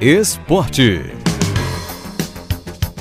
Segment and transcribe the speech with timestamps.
[0.00, 1.00] Esporte.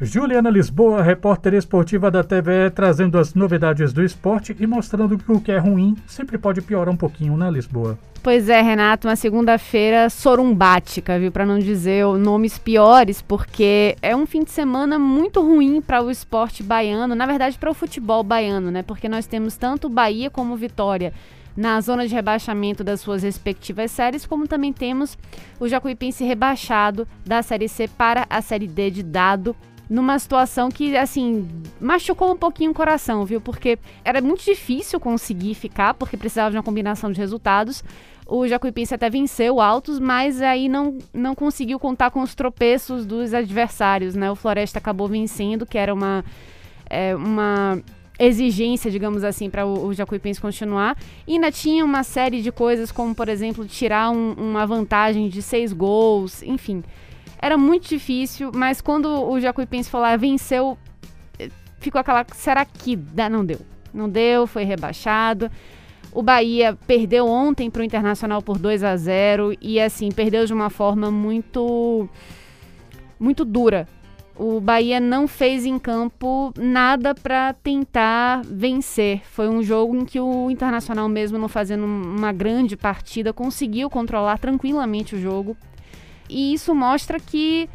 [0.00, 5.40] Juliana Lisboa, repórter esportiva da TVE, trazendo as novidades do esporte e mostrando que o
[5.40, 7.98] que é ruim sempre pode piorar um pouquinho, né, Lisboa?
[8.22, 11.32] Pois é, Renato, uma segunda-feira sorumbática, viu?
[11.32, 16.08] Para não dizer nomes piores, porque é um fim de semana muito ruim para o
[16.08, 18.84] esporte baiano, na verdade para o futebol baiano, né?
[18.84, 21.12] Porque nós temos tanto Bahia como Vitória
[21.56, 25.16] na zona de rebaixamento das suas respectivas séries, como também temos
[25.58, 29.56] o Jacuipense rebaixado da Série C para a Série D de dado
[29.88, 31.48] numa situação que, assim,
[31.80, 33.40] machucou um pouquinho o coração, viu?
[33.40, 37.84] Porque era muito difícil conseguir ficar, porque precisava de uma combinação de resultados.
[38.26, 43.32] O Jacuipense até venceu altos, mas aí não, não conseguiu contar com os tropeços dos
[43.32, 44.28] adversários, né?
[44.28, 46.24] O Floresta acabou vencendo, que era uma,
[46.90, 47.80] é, uma
[48.18, 50.96] exigência, digamos assim, para o, o Jacuipense continuar.
[51.26, 55.42] E ainda tinha uma série de coisas, como, por exemplo, tirar um, uma vantagem de
[55.42, 56.82] seis gols, enfim.
[57.40, 60.78] Era muito difícil, mas quando o Jacuipense falou, ah, venceu,
[61.38, 63.28] eh, ficou aquela, será que dá?
[63.28, 63.60] Não deu.
[63.92, 65.50] Não deu, foi rebaixado.
[66.12, 70.52] O Bahia perdeu ontem para o Internacional por 2 a 0 e assim, perdeu de
[70.52, 72.08] uma forma muito
[73.18, 73.88] muito dura.
[74.38, 79.22] O Bahia não fez em campo nada para tentar vencer.
[79.24, 84.38] Foi um jogo em que o Internacional mesmo não fazendo uma grande partida conseguiu controlar
[84.38, 85.56] tranquilamente o jogo
[86.28, 87.68] e isso mostra que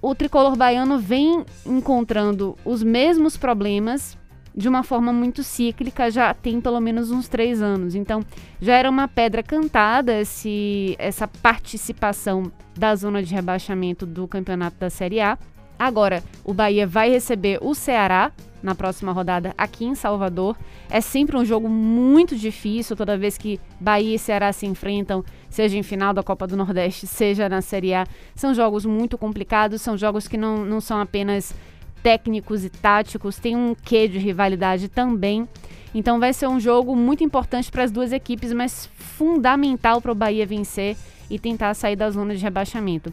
[0.00, 4.16] o tricolor baiano vem encontrando os mesmos problemas
[4.54, 7.94] de uma forma muito cíclica, já tem pelo menos uns três anos.
[7.94, 8.22] Então,
[8.60, 14.90] já era uma pedra cantada esse, essa participação da zona de rebaixamento do campeonato da
[14.90, 15.38] Série A.
[15.78, 18.30] Agora, o Bahia vai receber o Ceará
[18.62, 20.56] na próxima rodada aqui em Salvador.
[20.88, 25.76] É sempre um jogo muito difícil toda vez que Bahia e Ceará se enfrentam, seja
[25.76, 28.06] em final da Copa do Nordeste, seja na Série A.
[28.34, 31.52] São jogos muito complicados, são jogos que não, não são apenas
[32.02, 35.48] técnicos e táticos, tem um quê de rivalidade também.
[35.94, 40.14] Então vai ser um jogo muito importante para as duas equipes, mas fundamental para o
[40.14, 40.96] Bahia vencer
[41.30, 43.12] e tentar sair da zona de rebaixamento.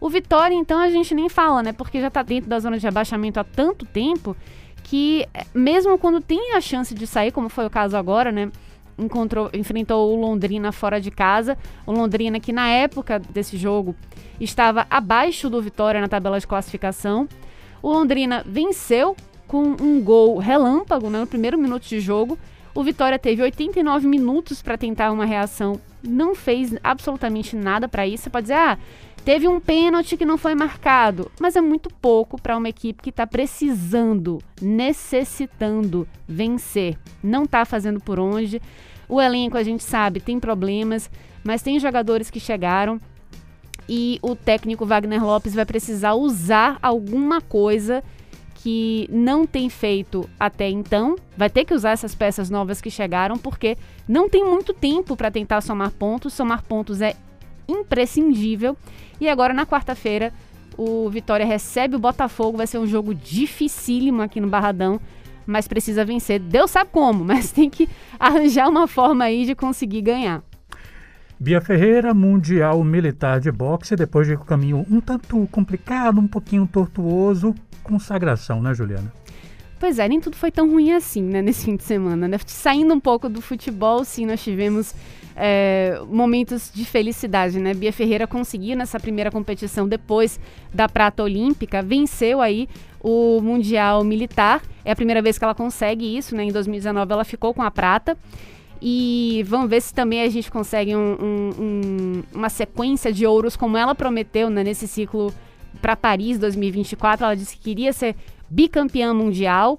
[0.00, 1.72] O Vitória, então, a gente nem fala, né?
[1.72, 4.34] Porque já está dentro da zona de rebaixamento há tanto tempo
[4.82, 8.50] que eh, mesmo quando tem a chance de sair, como foi o caso agora, né?
[8.98, 11.56] Encontrou, enfrentou o Londrina fora de casa.
[11.86, 13.94] O Londrina que na época desse jogo
[14.40, 17.28] estava abaixo do Vitória na tabela de classificação.
[17.82, 22.38] O Londrina venceu com um gol relâmpago né, no primeiro minuto de jogo.
[22.74, 28.24] O Vitória teve 89 minutos para tentar uma reação, não fez absolutamente nada para isso.
[28.24, 28.78] Você pode dizer, ah,
[29.24, 33.10] Teve um pênalti que não foi marcado, mas é muito pouco para uma equipe que
[33.10, 36.96] está precisando, necessitando vencer.
[37.22, 38.62] Não está fazendo por onde.
[39.06, 41.10] O elenco, a gente sabe, tem problemas,
[41.44, 42.98] mas tem jogadores que chegaram
[43.88, 48.02] e o técnico Wagner Lopes vai precisar usar alguma coisa
[48.62, 51.16] que não tem feito até então.
[51.36, 53.76] Vai ter que usar essas peças novas que chegaram, porque
[54.06, 56.34] não tem muito tempo para tentar somar pontos.
[56.34, 57.16] Somar pontos é
[57.66, 58.76] imprescindível.
[59.20, 60.32] E agora, na quarta-feira,
[60.76, 62.58] o Vitória recebe o Botafogo.
[62.58, 65.00] Vai ser um jogo dificílimo aqui no Barradão,
[65.46, 66.38] mas precisa vencer.
[66.38, 67.88] Deus sabe como, mas tem que
[68.18, 70.42] arranjar uma forma aí de conseguir ganhar.
[71.42, 76.68] Bia Ferreira, Mundial Militar de Boxe, depois de um caminho um tanto complicado, um pouquinho
[76.70, 79.10] tortuoso, consagração, né, Juliana?
[79.78, 82.36] Pois é, nem tudo foi tão ruim assim, né, nesse fim de semana, né?
[82.44, 84.94] Saindo um pouco do futebol, sim, nós tivemos
[85.34, 87.72] é, momentos de felicidade, né?
[87.72, 90.38] Bia Ferreira conseguiu nessa primeira competição, depois
[90.74, 92.68] da prata olímpica, venceu aí
[93.00, 94.60] o Mundial Militar.
[94.84, 96.44] É a primeira vez que ela consegue isso, né?
[96.44, 98.14] Em 2019 ela ficou com a prata.
[98.80, 103.56] E vamos ver se também a gente consegue um, um, um, uma sequência de ouros
[103.56, 105.32] como ela prometeu né, nesse ciclo
[105.82, 107.24] para Paris 2024.
[107.24, 108.16] Ela disse que queria ser
[108.48, 109.78] bicampeã mundial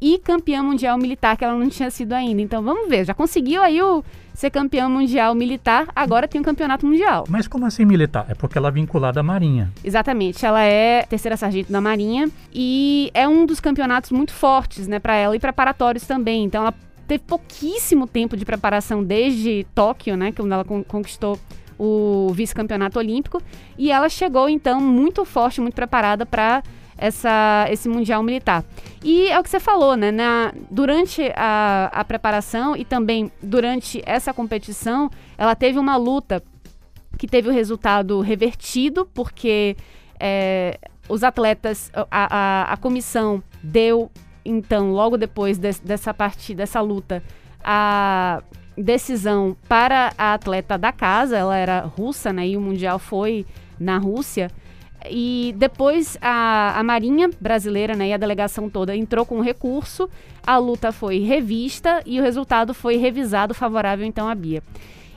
[0.00, 2.40] e campeã mundial militar, que ela não tinha sido ainda.
[2.40, 4.02] Então vamos ver, já conseguiu aí o
[4.32, 7.26] ser campeã mundial militar, agora tem um campeonato mundial.
[7.28, 8.24] Mas como assim militar?
[8.28, 9.70] É porque ela é vinculada à Marinha.
[9.84, 14.98] Exatamente, ela é terceira sargento da Marinha e é um dos campeonatos muito fortes, né,
[14.98, 16.44] para ela e preparatórios também.
[16.44, 16.74] Então ela
[17.10, 21.36] teve pouquíssimo tempo de preparação desde Tóquio, né, quando ela conquistou
[21.76, 23.42] o vice-campeonato olímpico
[23.76, 26.62] e ela chegou então muito forte, muito preparada para
[26.96, 28.62] essa, esse Mundial Militar.
[29.02, 30.12] E é o que você falou, né?
[30.12, 36.40] Na, durante a, a preparação e também durante essa competição, ela teve uma luta
[37.18, 39.76] que teve o resultado revertido, porque
[40.20, 40.78] é,
[41.08, 44.10] os atletas, a, a, a, comissão deu,
[44.44, 47.22] então, logo depois de, dessa partida, dessa luta,
[47.62, 48.42] a,
[48.76, 52.48] decisão para a atleta da casa, ela era russa, né?
[52.48, 53.46] E o Mundial foi
[53.78, 54.50] na Rússia.
[55.08, 60.10] E depois a, a Marinha brasileira né, e a delegação toda entrou com recurso,
[60.46, 64.62] a luta foi revista e o resultado foi revisado favorável então à Bia.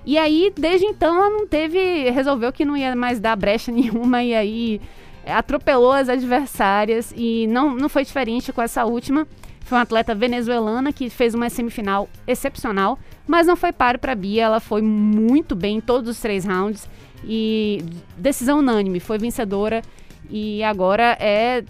[0.06, 2.10] E aí, desde então, ela não teve.
[2.12, 4.82] resolveu que não ia mais dar brecha nenhuma e aí
[5.26, 9.28] atropelou as adversárias e não, não foi diferente com essa última.
[9.62, 14.44] Foi uma atleta venezuelana que fez uma semifinal excepcional, mas não foi páreo para Bia.
[14.44, 16.88] Ela foi muito bem em todos os três rounds
[17.24, 17.84] e
[18.18, 19.82] decisão unânime, foi vencedora
[20.30, 21.64] e agora é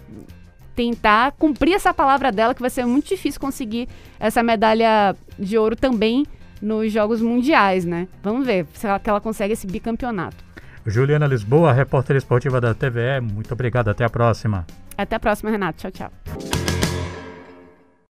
[0.74, 5.76] tentar cumprir essa palavra dela que vai ser muito difícil conseguir essa medalha de ouro
[5.76, 6.26] também
[6.60, 8.08] nos Jogos Mundiais, né?
[8.22, 10.44] Vamos ver se ela, ela consegue esse bicampeonato.
[10.86, 14.66] Juliana Lisboa, repórter esportiva da TVE, muito obrigado, até a próxima.
[14.96, 15.78] Até a próxima, Renato.
[15.78, 16.53] Tchau, tchau.